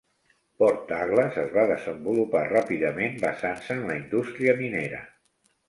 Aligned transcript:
Port 0.61 0.79
Douglas 0.91 1.37
es 1.41 1.51
va 1.57 1.65
desenvolupar 1.73 2.43
ràpidament 2.55 3.21
basant-se 3.27 3.73
en 3.79 3.87
la 3.93 4.01
indústria 4.03 4.59
minera. 4.67 5.07